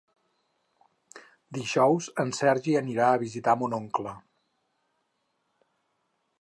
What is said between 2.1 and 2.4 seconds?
en